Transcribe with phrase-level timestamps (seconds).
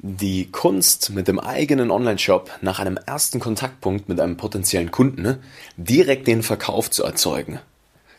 [0.00, 5.40] Die Kunst mit dem eigenen Online-Shop nach einem ersten Kontaktpunkt mit einem potenziellen Kunden ne,
[5.76, 7.58] direkt den Verkauf zu erzeugen,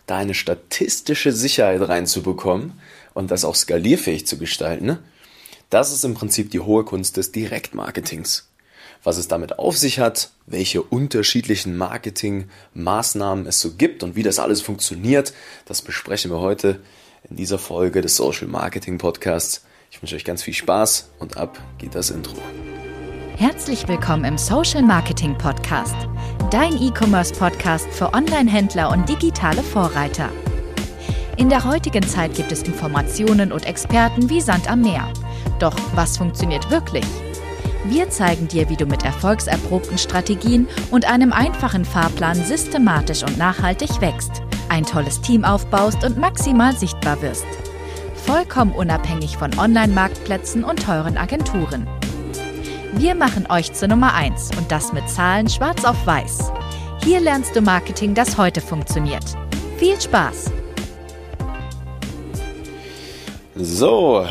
[0.05, 2.73] da eine statistische Sicherheit reinzubekommen
[3.13, 5.00] und das auch skalierfähig zu gestalten, ne,
[5.70, 8.50] das ist im Prinzip die hohe Kunst des Direktmarketings.
[9.02, 14.39] Was es damit auf sich hat, welche unterschiedlichen Marketingmaßnahmen es so gibt und wie das
[14.39, 15.34] alles funktioniert,
[15.66, 16.82] das besprechen wir heute
[17.30, 19.64] in dieser Folge des Social Marketing Podcasts.
[19.92, 22.38] Ich wünsche euch ganz viel Spaß und ab geht das Intro.
[23.38, 25.96] Herzlich willkommen im Social Marketing Podcast,
[26.52, 30.30] dein E-Commerce Podcast für Online-Händler und digitale Vorreiter.
[31.38, 35.11] In der heutigen Zeit gibt es Informationen und Experten wie Sand am Meer.
[35.58, 37.06] Doch was funktioniert wirklich?
[37.86, 44.02] Wir zeigen dir, wie du mit erfolgserprobten Strategien und einem einfachen Fahrplan systematisch und nachhaltig
[44.02, 47.47] wächst, ein tolles Team aufbaust und maximal sichtbar wirst
[48.30, 51.88] vollkommen unabhängig von Online-Marktplätzen und teuren Agenturen.
[52.94, 56.52] Wir machen euch zur Nummer 1 und das mit Zahlen schwarz auf weiß.
[57.03, 59.23] Hier lernst du Marketing, das heute funktioniert.
[59.77, 60.52] Viel Spaß!
[63.55, 64.27] So,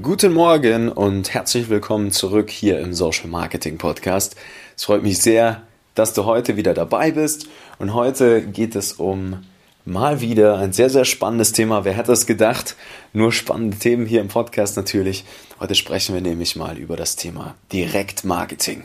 [0.00, 4.34] guten Morgen und herzlich willkommen zurück hier im Social Marketing Podcast.
[4.78, 5.60] Es freut mich sehr,
[5.94, 9.44] dass du heute wieder dabei bist und heute geht es um
[9.84, 11.84] Mal wieder ein sehr, sehr spannendes Thema.
[11.84, 12.76] Wer hätte es gedacht?
[13.12, 15.24] Nur spannende Themen hier im Podcast natürlich.
[15.58, 18.84] Heute sprechen wir nämlich mal über das Thema Direktmarketing.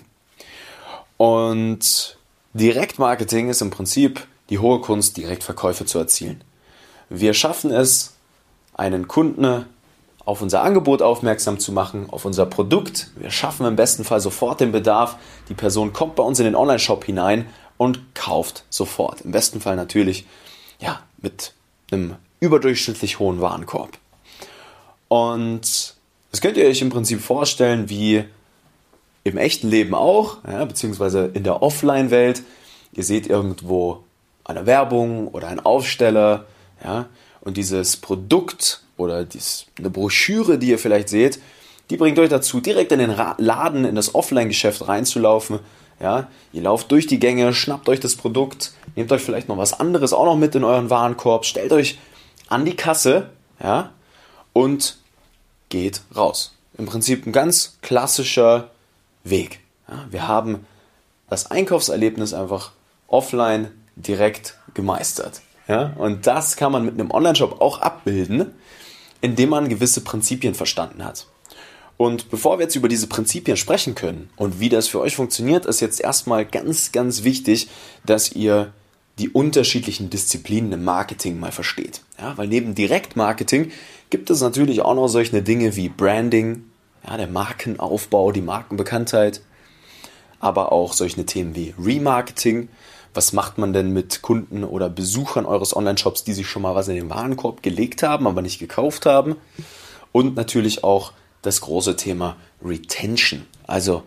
[1.17, 2.17] Und
[2.55, 6.43] Direktmarketing ist im Prinzip die hohe Kunst, Direktverkäufe zu erzielen.
[7.09, 8.15] Wir schaffen es,
[8.73, 9.67] einen Kunden
[10.25, 13.11] auf unser Angebot aufmerksam zu machen, auf unser Produkt.
[13.17, 15.17] Wir schaffen im besten Fall sofort den Bedarf.
[15.47, 17.45] Die Person kommt bei uns in den Online-Shop hinein
[17.77, 19.21] und kauft sofort.
[19.21, 20.25] Im besten Fall natürlich
[20.79, 21.53] ja, mit
[21.91, 23.97] einem überdurchschnittlich hohen Warenkorb.
[25.07, 25.95] Und
[26.31, 28.23] das könnt ihr euch im Prinzip vorstellen wie
[29.23, 32.43] im echten Leben auch, ja, beziehungsweise in der Offline-Welt.
[32.93, 34.03] Ihr seht irgendwo
[34.45, 36.45] eine Werbung oder einen Aufsteller,
[36.83, 37.07] ja,
[37.41, 41.39] und dieses Produkt oder dies, eine Broschüre, die ihr vielleicht seht,
[41.89, 45.59] die bringt euch dazu, direkt in den Laden, in das Offline-Geschäft reinzulaufen.
[45.99, 49.79] Ja, ihr lauft durch die Gänge, schnappt euch das Produkt, nehmt euch vielleicht noch was
[49.79, 51.97] anderes auch noch mit in euren Warenkorb, stellt euch
[52.49, 53.29] an die Kasse,
[53.61, 53.91] ja,
[54.53, 54.97] und
[55.69, 56.55] geht raus.
[56.77, 58.71] Im Prinzip ein ganz klassischer
[59.23, 59.59] Weg.
[59.87, 60.65] Ja, wir haben
[61.29, 62.71] das Einkaufserlebnis einfach
[63.07, 65.41] offline direkt gemeistert.
[65.67, 68.53] Ja, und das kann man mit einem Online-Shop auch abbilden,
[69.21, 71.27] indem man gewisse Prinzipien verstanden hat.
[71.97, 75.65] Und bevor wir jetzt über diese Prinzipien sprechen können und wie das für euch funktioniert,
[75.65, 77.69] ist jetzt erstmal ganz, ganz wichtig,
[78.05, 78.71] dass ihr
[79.19, 82.01] die unterschiedlichen Disziplinen im Marketing mal versteht.
[82.19, 83.71] Ja, weil neben Direktmarketing
[84.09, 86.65] gibt es natürlich auch noch solche Dinge wie Branding,
[87.05, 89.41] ja, der Markenaufbau, die Markenbekanntheit,
[90.39, 92.69] aber auch solche Themen wie Remarketing.
[93.13, 96.87] Was macht man denn mit Kunden oder Besuchern eures Online-Shops, die sich schon mal was
[96.87, 99.35] in den Warenkorb gelegt haben, aber nicht gekauft haben?
[100.11, 104.03] Und natürlich auch das große Thema Retention, also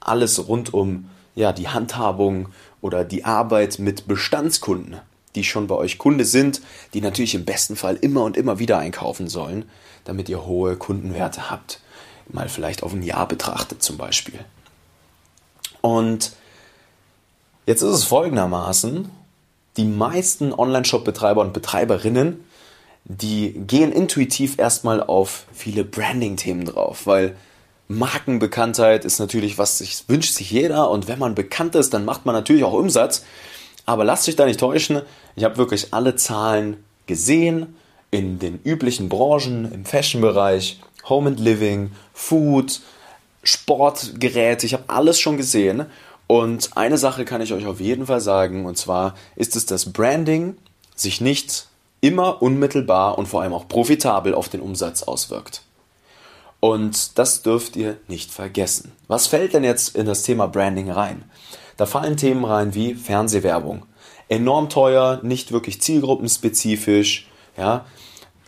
[0.00, 2.48] alles rund um ja, die Handhabung
[2.80, 5.00] oder die Arbeit mit Bestandskunden,
[5.34, 6.60] die schon bei euch Kunde sind,
[6.94, 9.64] die natürlich im besten Fall immer und immer wieder einkaufen sollen,
[10.04, 11.80] damit ihr hohe Kundenwerte habt.
[12.28, 14.40] Mal vielleicht auf ein Jahr betrachtet zum Beispiel.
[15.80, 16.32] Und
[17.66, 19.10] jetzt ist es folgendermaßen,
[19.76, 22.44] die meisten Online-Shop-Betreiber und Betreiberinnen
[23.08, 27.36] die gehen intuitiv erstmal auf viele Branding-Themen drauf, weil
[27.88, 32.26] Markenbekanntheit ist natürlich was sich wünscht sich jeder und wenn man bekannt ist, dann macht
[32.26, 33.24] man natürlich auch Umsatz.
[33.84, 35.02] Aber lasst euch da nicht täuschen,
[35.36, 37.76] ich habe wirklich alle Zahlen gesehen
[38.10, 42.80] in den üblichen Branchen, im Fashion-Bereich, Home and Living, Food,
[43.44, 45.86] Sportgeräte, ich habe alles schon gesehen.
[46.26, 49.92] Und eine Sache kann ich euch auf jeden Fall sagen, und zwar ist es, dass
[49.92, 50.56] Branding
[50.96, 51.68] sich nicht
[52.00, 55.62] immer unmittelbar und vor allem auch profitabel auf den Umsatz auswirkt.
[56.60, 58.92] Und das dürft ihr nicht vergessen.
[59.08, 61.24] Was fällt denn jetzt in das Thema Branding rein?
[61.76, 63.84] Da fallen Themen rein wie Fernsehwerbung.
[64.28, 67.84] Enorm teuer, nicht wirklich zielgruppenspezifisch, ja,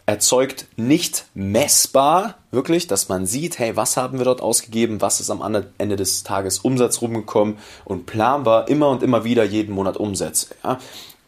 [0.08, 5.28] erzeugt nicht messbar, wirklich, dass man sieht, hey, was haben wir dort ausgegeben, was ist
[5.28, 5.42] am
[5.76, 10.54] Ende des Tages Umsatz rumgekommen und planbar immer und immer wieder jeden Monat Umsätze.
[10.64, 10.78] Ja.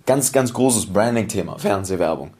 [0.07, 2.31] Ganz, ganz großes Branding-Thema, Fernsehwerbung.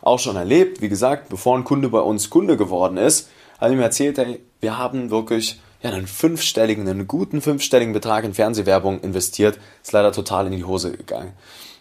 [0.00, 3.28] Auch schon erlebt, wie gesagt, bevor ein Kunde bei uns Kunde geworden ist,
[3.58, 8.24] hat er mir erzählt, hey, wir haben wirklich ja, einen fünfstelligen, einen guten fünfstelligen Betrag
[8.24, 9.58] in Fernsehwerbung investiert.
[9.82, 11.32] Ist leider total in die Hose gegangen.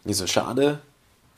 [0.05, 0.79] Ich so, schade,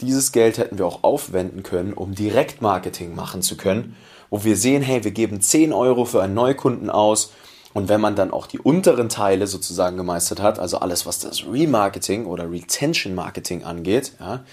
[0.02, 3.96] dieses Geld hätten wir auch aufwenden können, um Direktmarketing machen zu können,
[4.30, 7.32] wo wir sehen, hey, wir geben 10 Euro für einen Neukunden aus
[7.74, 11.46] Und wenn man dann auch die unteren Teile sozusagen gemeistert hat, also alles, was das
[11.46, 14.46] Remarketing oder Retention Marketing angeht, ja,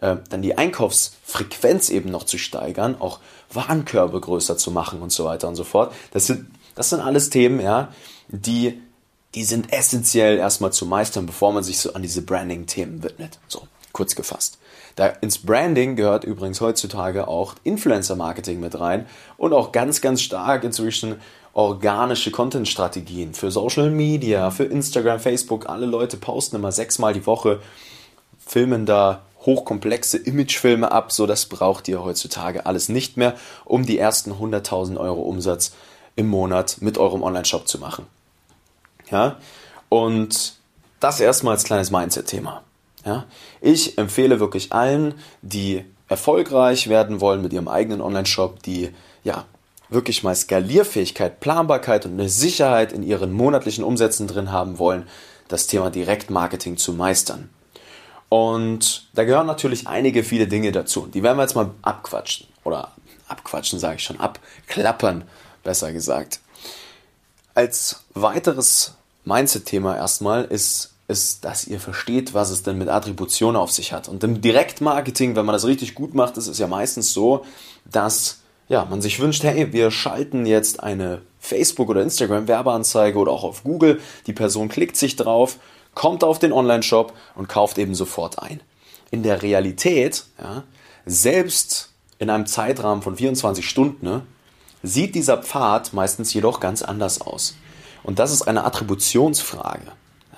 [0.00, 3.20] äh, dann die Einkaufsfrequenz eben noch zu steigern, auch
[3.52, 5.92] Warenkörbe größer zu machen und so weiter und so fort.
[6.12, 7.88] Das sind, das sind alles Themen, ja,
[8.28, 8.80] die,
[9.34, 13.38] die sind essentiell erstmal zu meistern, bevor man sich so an diese Branding-Themen widmet.
[13.48, 14.58] So, kurz gefasst.
[14.96, 19.06] Da ins Branding gehört übrigens heutzutage auch Influencer-Marketing mit rein
[19.36, 21.16] und auch ganz, ganz stark inzwischen
[21.52, 25.68] organische Content-Strategien für Social Media, für Instagram, Facebook.
[25.68, 27.60] Alle Leute posten immer sechsmal die Woche,
[28.44, 31.12] filmen da hochkomplexe Imagefilme ab.
[31.12, 35.72] So, das braucht ihr heutzutage alles nicht mehr, um die ersten 100.000 Euro Umsatz
[36.16, 38.06] im Monat mit eurem Online-Shop zu machen.
[39.10, 39.36] Ja,
[39.88, 40.54] und
[41.00, 42.62] das erstmal als kleines Mindset-Thema.
[43.04, 43.24] Ja,
[43.60, 48.90] ich empfehle wirklich allen, die erfolgreich werden wollen mit ihrem eigenen Online-Shop, die
[49.22, 49.44] ja
[49.88, 55.06] wirklich mal Skalierfähigkeit, Planbarkeit und eine Sicherheit in ihren monatlichen Umsätzen drin haben wollen,
[55.48, 57.48] das Thema Direktmarketing zu meistern.
[58.28, 61.06] Und da gehören natürlich einige viele Dinge dazu.
[61.06, 62.46] Die werden wir jetzt mal abquatschen.
[62.64, 62.92] Oder
[63.28, 65.24] abquatschen sage ich schon, abklappern,
[65.64, 66.40] besser gesagt.
[67.54, 68.94] Als weiteres
[69.24, 74.08] Mindset-Thema erstmal ist, ist, dass ihr versteht, was es denn mit Attribution auf sich hat.
[74.08, 77.46] Und im Direktmarketing, wenn man das richtig gut macht, ist es ja meistens so,
[77.90, 83.44] dass ja, man sich wünscht, hey, wir schalten jetzt eine Facebook- oder Instagram-Werbeanzeige oder auch
[83.44, 84.00] auf Google.
[84.26, 85.56] Die Person klickt sich drauf,
[85.98, 88.60] kommt auf den Online-Shop und kauft eben sofort ein.
[89.10, 90.62] In der Realität, ja,
[91.04, 91.90] selbst
[92.20, 94.22] in einem Zeitrahmen von 24 Stunden, ne,
[94.84, 97.56] sieht dieser Pfad meistens jedoch ganz anders aus.
[98.04, 99.90] Und das ist eine Attributionsfrage.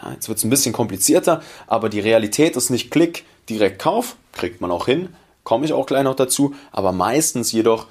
[0.03, 4.17] Ja, jetzt wird es ein bisschen komplizierter, aber die Realität ist nicht Klick, direkt Kauf,
[4.33, 5.11] kriegt man auch hin,
[5.45, 7.87] komme ich auch gleich noch dazu, aber meistens jedoch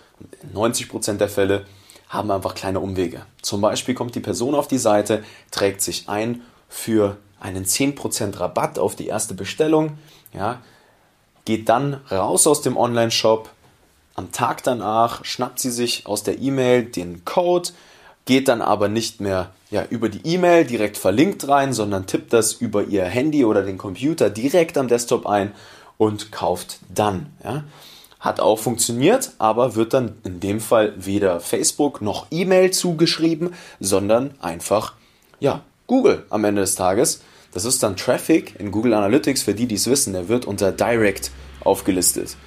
[0.56, 1.68] 90% der Fälle
[2.08, 3.28] haben einfach kleine Umwege.
[3.44, 8.80] Zum Beispiel kommt die Person auf die Seite, trägt sich ein für einen 10% Rabatt
[8.80, 9.98] auf die erste Bestellung,
[10.34, 10.62] ja,
[11.46, 13.50] geht dann raus aus dem Online-Shop.
[14.16, 17.70] Am Tag danach schnappt sie sich aus der E-Mail den Code,
[18.26, 22.54] geht dann aber nicht mehr ja, über die E-Mail direkt verlinkt rein, sondern tippt das
[22.54, 25.54] über ihr Handy oder den Computer direkt am Desktop ein
[25.98, 27.28] und kauft dann.
[27.44, 27.64] Ja.
[28.20, 34.32] Hat auch funktioniert, aber wird dann in dem Fall weder Facebook noch E-Mail zugeschrieben, sondern
[34.42, 34.94] einfach,
[35.40, 37.22] ja, Google am Ende des Tages.
[37.52, 40.72] Das ist dann Traffic in Google Analytics, für die, die es wissen, der wird unter
[40.72, 41.32] Direct
[41.62, 42.38] aufgelistet.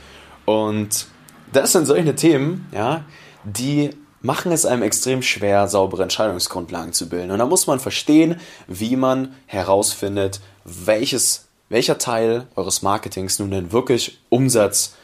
[0.47, 1.07] Und
[1.53, 3.05] das sind solche Themen, ja,
[3.45, 3.91] die
[4.21, 7.33] machen es einem extrem schwer, saubere Entscheidungsgrundlagen zu bilden.
[7.33, 13.73] Und da muss man verstehen, wie man herausfindet, welches, welcher Teil eures Marketings nun denn
[13.73, 14.95] wirklich Umsatz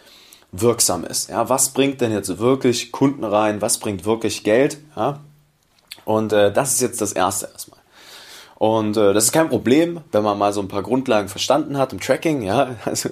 [0.52, 1.28] wirksam ist.
[1.28, 3.60] Ja, was bringt denn jetzt wirklich Kunden rein?
[3.60, 4.78] Was bringt wirklich Geld?
[4.96, 5.20] Ja,
[6.04, 7.77] und äh, das ist jetzt das Erste erstmal.
[8.58, 11.92] Und äh, das ist kein Problem, wenn man mal so ein paar Grundlagen verstanden hat
[11.92, 12.42] im Tracking.
[12.42, 13.10] Ja, also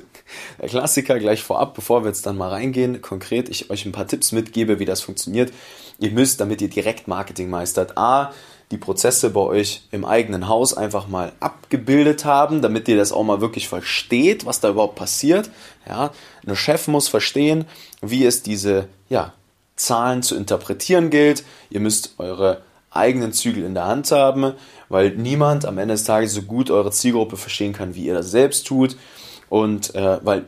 [0.60, 4.08] der Klassiker gleich vorab, bevor wir jetzt dann mal reingehen, konkret ich euch ein paar
[4.08, 5.52] Tipps mitgebe, wie das funktioniert.
[6.00, 8.32] Ihr müsst, damit ihr direkt Marketing meistert, a
[8.72, 13.22] die Prozesse bei euch im eigenen Haus einfach mal abgebildet haben, damit ihr das auch
[13.22, 15.50] mal wirklich versteht, was da überhaupt passiert.
[15.88, 16.10] Ja,
[16.44, 17.66] ein Chef muss verstehen,
[18.02, 19.32] wie es diese ja,
[19.76, 21.44] Zahlen zu interpretieren gilt.
[21.70, 22.62] Ihr müsst eure
[22.96, 24.52] eigenen Zügel in der Hand haben,
[24.88, 28.30] weil niemand am Ende des Tages so gut eure Zielgruppe verstehen kann, wie ihr das
[28.30, 28.96] selbst tut.
[29.48, 30.46] Und äh, weil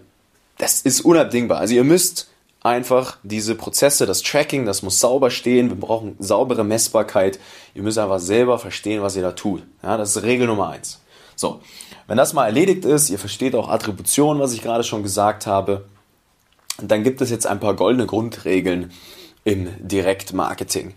[0.59, 1.59] das ist unabdingbar.
[1.59, 2.29] Also ihr müsst
[2.63, 5.69] einfach diese Prozesse, das Tracking, das muss sauber stehen.
[5.69, 7.39] Wir brauchen saubere Messbarkeit.
[7.75, 9.63] Ihr müsst einfach selber verstehen, was ihr da tut.
[9.83, 11.01] Ja, das ist Regel Nummer eins.
[11.37, 11.61] So,
[12.09, 15.85] wenn das mal erledigt ist, ihr versteht auch Attribution, was ich gerade schon gesagt habe,
[16.83, 18.93] dann gibt es jetzt ein paar goldene Grundregeln
[19.45, 20.95] im Direktmarketing.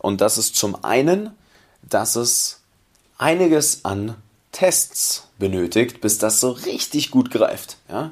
[0.00, 1.30] Und das ist zum einen,
[1.82, 2.60] dass es
[3.18, 4.16] einiges an
[4.52, 7.76] Tests benötigt, bis das so richtig gut greift.
[7.88, 8.10] Ja?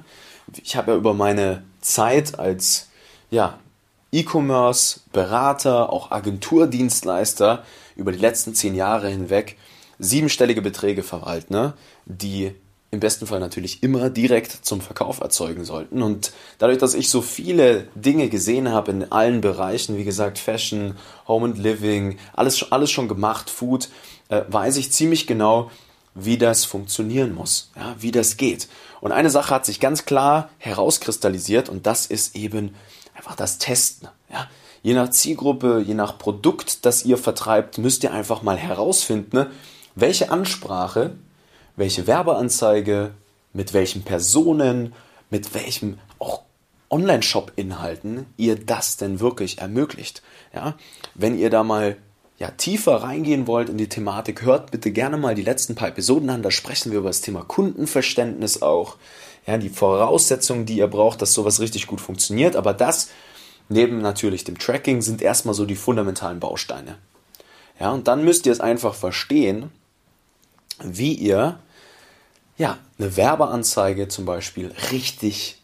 [0.62, 2.88] Ich habe ja über meine Zeit als
[3.30, 3.58] ja,
[4.12, 7.64] E-Commerce, Berater, auch Agenturdienstleister
[7.96, 9.56] über die letzten zehn Jahre hinweg
[9.98, 11.74] siebenstellige Beträge verwalten, ne,
[12.06, 12.54] die
[12.90, 16.02] im besten Fall natürlich immer direkt zum Verkauf erzeugen sollten.
[16.02, 20.96] Und dadurch, dass ich so viele Dinge gesehen habe in allen Bereichen, wie gesagt, Fashion,
[21.26, 23.90] Home and Living, alles, alles schon gemacht, Food,
[24.30, 25.70] äh, weiß ich ziemlich genau,
[26.14, 28.68] wie das funktionieren muss, ja, wie das geht.
[29.00, 32.74] Und eine Sache hat sich ganz klar herauskristallisiert und das ist eben
[33.14, 34.08] einfach das Testen.
[34.30, 34.48] Ja?
[34.82, 39.46] Je nach Zielgruppe, je nach Produkt, das ihr vertreibt, müsst ihr einfach mal herausfinden,
[39.94, 41.12] welche Ansprache,
[41.78, 43.12] welche Werbeanzeige,
[43.52, 44.92] mit welchen Personen,
[45.30, 46.42] mit welchem auch
[46.90, 50.22] Online-Shop-Inhalten ihr das denn wirklich ermöglicht.
[50.54, 50.76] Ja?
[51.14, 51.96] Wenn ihr da mal
[52.38, 56.30] ja, tiefer reingehen wollt in die Thematik, hört bitte gerne mal die letzten paar Episoden
[56.30, 56.42] an.
[56.42, 58.96] Da sprechen wir über das Thema Kundenverständnis auch.
[59.46, 62.56] Ja, die Voraussetzungen, die ihr braucht, dass sowas richtig gut funktioniert.
[62.56, 63.08] Aber das
[63.68, 66.98] neben natürlich dem Tracking sind erstmal so die fundamentalen Bausteine.
[67.78, 69.70] Ja, und dann müsst ihr es einfach verstehen,
[70.82, 71.60] wie ihr
[72.58, 75.62] ja, eine Werbeanzeige zum Beispiel richtig,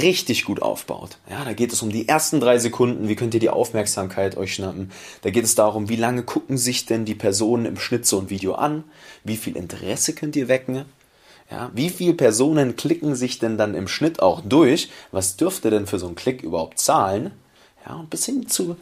[0.00, 1.18] richtig gut aufbaut.
[1.30, 4.54] Ja, da geht es um die ersten drei Sekunden, wie könnt ihr die Aufmerksamkeit euch
[4.54, 4.90] schnappen.
[5.20, 8.30] Da geht es darum, wie lange gucken sich denn die Personen im Schnitt so ein
[8.30, 8.84] Video an,
[9.24, 10.86] wie viel Interesse könnt ihr wecken.
[11.50, 14.88] Ja, wie viele Personen klicken sich denn dann im Schnitt auch durch?
[15.10, 17.30] Was dürfte denn für so einen Klick überhaupt zahlen?
[17.86, 18.76] Ja, und bis hin zu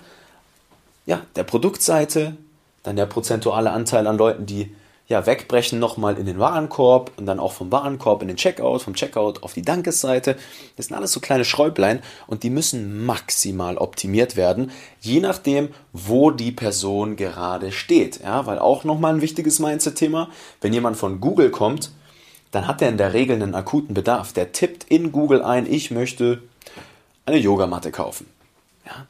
[1.07, 2.37] ja, der Produktseite,
[2.85, 4.73] dann der prozentuale Anteil an Leuten, die
[5.11, 8.95] ja, wegbrechen nochmal in den Warenkorb und dann auch vom Warenkorb in den Checkout, vom
[8.95, 10.37] Checkout auf die Dankesseite.
[10.77, 16.31] Das sind alles so kleine Schräublein und die müssen maximal optimiert werden, je nachdem, wo
[16.31, 18.21] die Person gerade steht.
[18.23, 21.91] Ja, weil auch nochmal ein wichtiges Mindset-Thema, wenn jemand von Google kommt,
[22.53, 24.33] dann hat er in der Regel einen akuten Bedarf.
[24.33, 26.41] Der tippt in Google ein, ich möchte
[27.27, 28.29] eine Yogamatte kaufen.
[28.87, 29.09] Ja.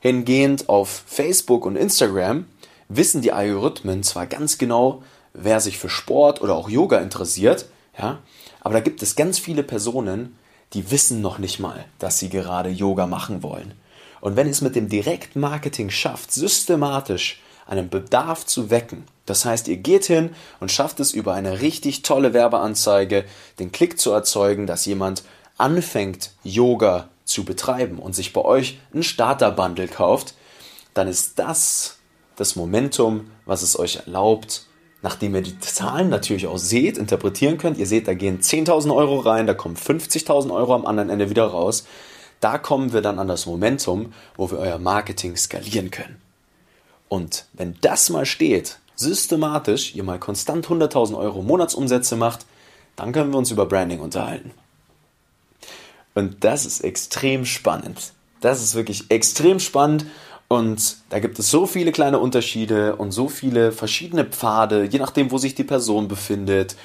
[0.00, 2.46] Hingehend auf Facebook und Instagram
[2.88, 5.02] wissen die Algorithmen zwar ganz genau,
[5.34, 7.66] wer sich für Sport oder auch Yoga interessiert,
[7.98, 8.18] ja,
[8.60, 10.38] aber da gibt es ganz viele Personen,
[10.72, 13.74] die wissen noch nicht mal, dass sie gerade Yoga machen wollen.
[14.20, 19.76] Und wenn es mit dem Direktmarketing schafft, systematisch einen Bedarf zu wecken, das heißt, ihr
[19.76, 23.24] geht hin und schafft es über eine richtig tolle Werbeanzeige,
[23.58, 25.24] den Klick zu erzeugen, dass jemand
[25.58, 30.34] anfängt, Yoga zu betreiben und sich bei euch ein Starter-Bundle kauft,
[30.94, 31.98] dann ist das
[32.36, 34.66] das Momentum, was es euch erlaubt,
[35.02, 39.18] nachdem ihr die Zahlen natürlich auch seht, interpretieren könnt, ihr seht, da gehen 10.000 Euro
[39.18, 41.84] rein, da kommen 50.000 Euro am anderen Ende wieder raus,
[42.40, 46.20] da kommen wir dann an das Momentum, wo wir euer Marketing skalieren können.
[47.08, 52.46] Und wenn das mal steht, systematisch, ihr mal konstant 100.000 Euro Monatsumsätze macht,
[52.96, 54.52] dann können wir uns über Branding unterhalten.
[56.14, 58.12] Und das ist extrem spannend.
[58.40, 60.04] Das ist wirklich extrem spannend
[60.52, 65.30] und da gibt es so viele kleine Unterschiede und so viele verschiedene Pfade, je nachdem,
[65.30, 66.76] wo sich die Person befindet,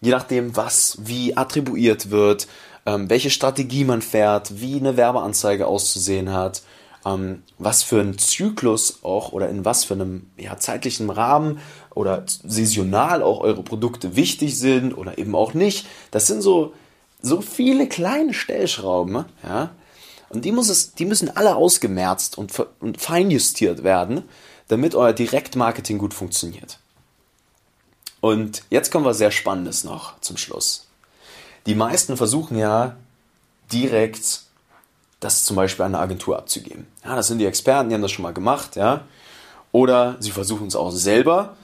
[0.00, 2.48] je nachdem, was wie attribuiert wird,
[2.84, 6.62] ähm, welche Strategie man fährt, wie eine Werbeanzeige auszusehen hat,
[7.06, 11.60] ähm, was für ein Zyklus auch oder in was für einem ja, zeitlichen Rahmen
[11.94, 15.86] oder saisonal auch eure Produkte wichtig sind oder eben auch nicht.
[16.10, 16.72] Das sind so,
[17.20, 19.70] so viele kleine Stellschrauben, ja,
[20.32, 24.24] und die, muss es, die müssen alle ausgemerzt und, und feinjustiert werden,
[24.68, 26.78] damit euer Direktmarketing gut funktioniert.
[28.20, 30.88] Und jetzt kommen wir sehr Spannendes noch zum Schluss.
[31.66, 32.96] Die meisten versuchen ja
[33.72, 34.42] direkt
[35.20, 36.86] das zum Beispiel an eine Agentur abzugeben.
[37.04, 39.04] Ja, das sind die Experten, die haben das schon mal gemacht, ja.
[39.70, 41.56] Oder sie versuchen es auch selber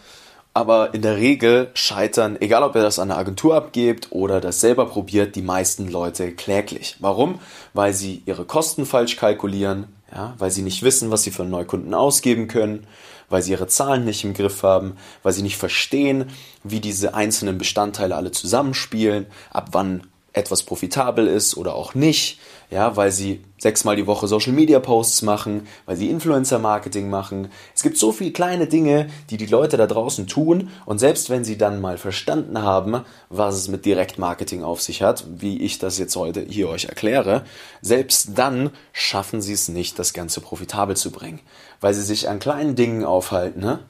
[0.59, 4.61] aber in der Regel scheitern, egal ob ihr das an eine Agentur abgebt oder das
[4.61, 6.97] selber probiert, die meisten Leute kläglich.
[6.99, 7.39] Warum?
[7.75, 11.95] Weil sie ihre Kosten falsch kalkulieren, ja, weil sie nicht wissen, was sie für Neukunden
[11.95, 12.89] ausgeben können,
[13.29, 16.25] weil sie ihre Zahlen nicht im Griff haben, weil sie nicht verstehen,
[16.65, 22.39] wie diese einzelnen Bestandteile alle zusammenspielen, ab wann etwas profitabel ist oder auch nicht,
[22.71, 27.51] ja, weil sie sechsmal die Woche Social Media Posts machen, weil sie Influencer Marketing machen.
[27.75, 31.45] Es gibt so viele kleine Dinge, die die Leute da draußen tun und selbst wenn
[31.45, 35.99] sie dann mal verstanden haben, was es mit Direktmarketing auf sich hat, wie ich das
[35.99, 37.45] jetzt heute hier euch erkläre,
[37.81, 41.41] selbst dann schaffen sie es nicht, das Ganze profitabel zu bringen,
[41.81, 43.81] weil sie sich an kleinen Dingen aufhalten, ne?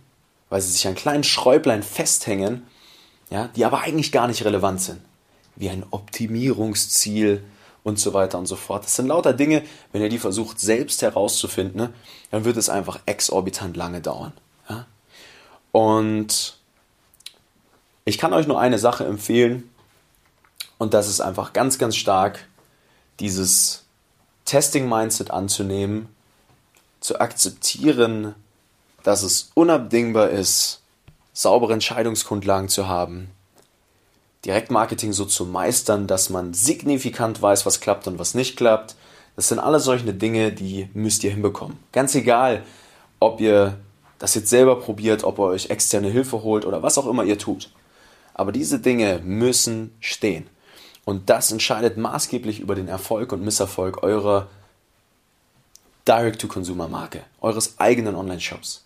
[0.50, 2.62] weil sie sich an kleinen Schräublein festhängen,
[3.28, 5.00] ja, die aber eigentlich gar nicht relevant sind
[5.58, 7.44] wie ein Optimierungsziel
[7.82, 8.84] und so weiter und so fort.
[8.84, 9.62] Das sind lauter Dinge,
[9.92, 11.92] wenn ihr die versucht selbst herauszufinden, ne,
[12.30, 14.32] dann wird es einfach exorbitant lange dauern.
[14.68, 14.86] Ja?
[15.72, 16.58] Und
[18.04, 19.68] ich kann euch nur eine Sache empfehlen
[20.78, 22.46] und das ist einfach ganz, ganz stark
[23.20, 23.84] dieses
[24.44, 26.08] Testing-Mindset anzunehmen,
[27.00, 28.34] zu akzeptieren,
[29.02, 30.82] dass es unabdingbar ist,
[31.32, 33.30] saubere Entscheidungsgrundlagen zu haben,
[34.48, 38.96] Direktmarketing so zu meistern, dass man signifikant weiß, was klappt und was nicht klappt.
[39.36, 41.78] Das sind alle solche Dinge, die müsst ihr hinbekommen.
[41.92, 42.64] Ganz egal,
[43.20, 43.78] ob ihr
[44.18, 47.38] das jetzt selber probiert, ob ihr euch externe Hilfe holt oder was auch immer ihr
[47.38, 47.70] tut.
[48.32, 50.48] Aber diese Dinge müssen stehen.
[51.04, 54.48] Und das entscheidet maßgeblich über den Erfolg und Misserfolg eurer
[56.06, 58.82] Direct-to-Consumer-Marke, eures eigenen Online-Shops.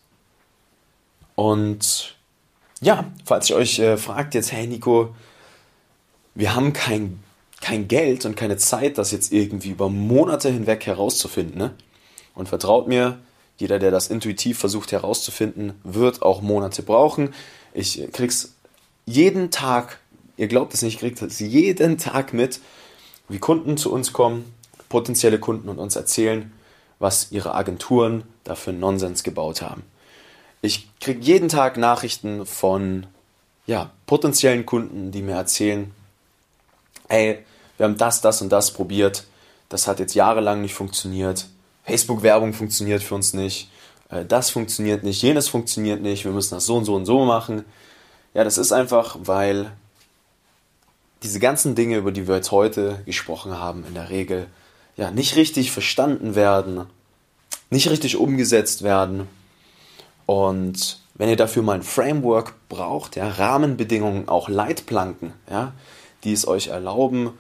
[1.37, 2.17] Und
[2.81, 5.15] ja, falls ihr euch äh, fragt jetzt, hey Nico,
[6.35, 7.23] wir haben kein,
[7.61, 11.59] kein Geld und keine Zeit, das jetzt irgendwie über Monate hinweg herauszufinden.
[11.59, 11.75] Ne?
[12.35, 13.19] Und vertraut mir,
[13.63, 17.33] Jeder, der das intuitiv versucht herauszufinden, wird auch Monate brauchen.
[17.75, 18.55] Ich krieg's
[19.07, 20.01] jeden Tag,
[20.37, 22.59] ihr glaubt es nicht, kriegt es jeden Tag mit,
[23.29, 24.53] wie Kunden zu uns kommen,
[24.89, 26.53] potenzielle Kunden und uns erzählen,
[26.99, 29.85] was ihre Agenturen dafür Nonsens gebaut haben.
[30.61, 33.07] Ich kriege jeden Tag Nachrichten von
[33.67, 35.93] ja, potenziellen Kunden, die mir erzählen,
[37.13, 37.45] ey,
[37.77, 39.25] wir haben das, das und das probiert,
[39.69, 41.47] das hat jetzt jahrelang nicht funktioniert,
[41.85, 43.71] Facebook-Werbung funktioniert für uns nicht,
[44.09, 47.25] äh, das funktioniert nicht, jenes funktioniert nicht, wir müssen das so und so und so
[47.25, 47.65] machen.
[48.35, 49.73] Ja, das ist einfach, weil
[51.23, 54.47] diese ganzen Dinge, über die wir jetzt heute gesprochen haben, in der Regel
[54.97, 56.87] ja nicht richtig verstanden werden,
[57.71, 59.29] nicht richtig umgesetzt werden.
[60.27, 65.73] Und wenn ihr dafür mal ein Framework braucht, ja, Rahmenbedingungen, auch Leitplanken, ja,
[66.25, 67.33] die es euch erlauben,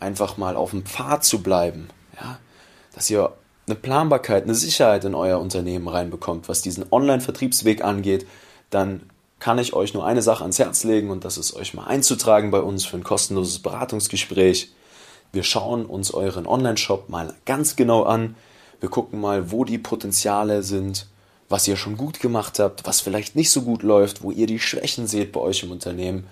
[0.00, 1.88] einfach mal auf dem Pfad zu bleiben,
[2.20, 2.38] ja,
[2.94, 3.32] dass ihr
[3.66, 8.26] eine Planbarkeit, eine Sicherheit in euer Unternehmen reinbekommt, was diesen Online-Vertriebsweg angeht,
[8.70, 9.08] dann
[9.40, 12.50] kann ich euch nur eine Sache ans Herz legen und das ist euch mal einzutragen
[12.50, 14.72] bei uns für ein kostenloses Beratungsgespräch.
[15.32, 18.36] Wir schauen uns euren Online-Shop mal ganz genau an.
[18.80, 21.06] Wir gucken mal, wo die Potenziale sind,
[21.48, 24.60] was ihr schon gut gemacht habt, was vielleicht nicht so gut läuft, wo ihr die
[24.60, 26.26] Schwächen seht bei euch im Unternehmen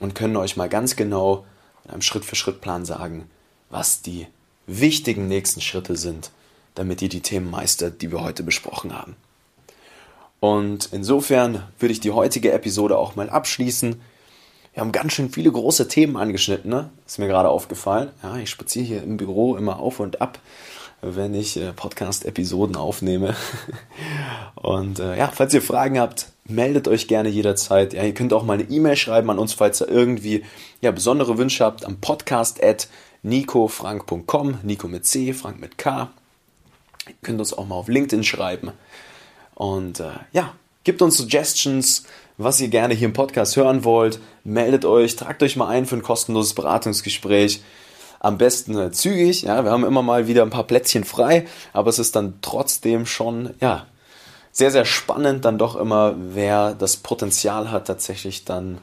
[0.00, 1.44] und können euch mal ganz genau
[1.84, 3.28] in einem Schritt-für-Schritt-Plan sagen,
[3.70, 4.26] was die
[4.66, 6.30] wichtigen nächsten Schritte sind,
[6.74, 9.16] damit ihr die Themen meistert, die wir heute besprochen haben.
[10.40, 14.00] Und insofern würde ich die heutige Episode auch mal abschließen.
[14.72, 16.90] Wir haben ganz schön viele große Themen angeschnitten, ne?
[17.06, 18.10] Ist mir gerade aufgefallen.
[18.22, 20.38] Ja, ich spaziere hier im Büro immer auf und ab
[21.00, 23.36] wenn ich äh, Podcast-Episoden aufnehme.
[24.54, 27.92] Und äh, ja, falls ihr Fragen habt, meldet euch gerne jederzeit.
[27.92, 30.44] Ja, ihr könnt auch mal eine E-Mail schreiben an uns, falls ihr irgendwie
[30.80, 32.88] ja, besondere Wünsche habt, am podcast at
[33.22, 36.10] nicofrank.com, Nico mit C, Frank mit K.
[37.06, 38.72] Ihr könnt uns auch mal auf LinkedIn schreiben.
[39.54, 42.04] Und äh, ja, gebt uns Suggestions,
[42.38, 44.20] was ihr gerne hier im Podcast hören wollt.
[44.44, 47.60] Meldet euch, tragt euch mal ein für ein kostenloses Beratungsgespräch
[48.20, 49.42] am besten äh, zügig.
[49.42, 53.06] Ja, wir haben immer mal wieder ein paar Plätzchen frei, aber es ist dann trotzdem
[53.06, 53.86] schon, ja,
[54.52, 58.78] sehr, sehr spannend dann doch immer, wer das Potenzial hat, tatsächlich dann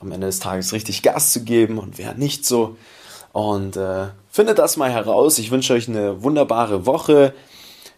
[0.00, 2.76] am Ende des Tages richtig Gas zu geben und wer nicht so.
[3.32, 5.38] Und äh, findet das mal heraus.
[5.38, 7.34] Ich wünsche euch eine wunderbare Woche.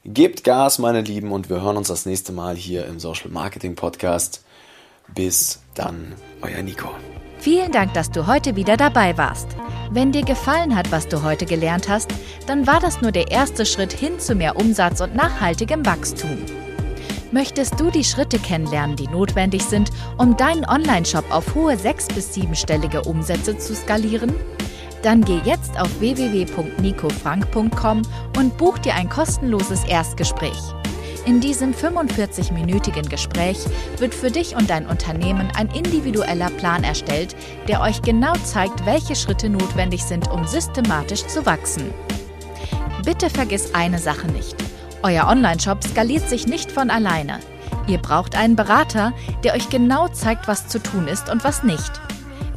[0.05, 3.75] Gebt Gas, meine Lieben, und wir hören uns das nächste Mal hier im Social Marketing
[3.75, 4.45] Podcast.
[5.13, 6.89] Bis dann, euer Nico.
[7.39, 9.49] Vielen Dank, dass du heute wieder dabei warst.
[9.91, 12.13] Wenn dir gefallen hat, was du heute gelernt hast,
[12.47, 16.39] dann war das nur der erste Schritt hin zu mehr Umsatz und nachhaltigem Wachstum.
[17.33, 22.35] Möchtest du die Schritte kennenlernen, die notwendig sind, um deinen Online-Shop auf hohe sechs- bis
[22.35, 24.35] siebenstellige Umsätze zu skalieren?
[25.03, 28.03] Dann geh jetzt auf www.nicofrank.com
[28.39, 30.57] und buch dir ein kostenloses Erstgespräch.
[31.27, 33.59] In diesem 45-minütigen Gespräch
[33.99, 37.35] wird für dich und dein Unternehmen ein individueller Plan erstellt,
[37.67, 41.93] der euch genau zeigt, welche Schritte notwendig sind, um systematisch zu wachsen.
[43.05, 44.55] Bitte vergiss eine Sache nicht.
[45.03, 47.41] Euer Onlineshop skaliert sich nicht von alleine.
[47.89, 49.13] Ihr braucht einen Berater,
[49.43, 52.06] der euch genau zeigt, was zu tun ist und was nicht.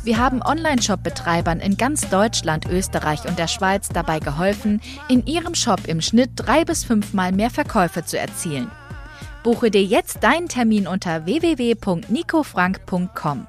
[0.09, 5.81] Wir haben Online-Shop-Betreibern in ganz Deutschland, Österreich und der Schweiz dabei geholfen, in ihrem Shop
[5.85, 8.71] im Schnitt drei bis fünfmal mehr Verkäufe zu erzielen.
[9.43, 13.45] Buche dir jetzt deinen Termin unter www.nicofrank.com.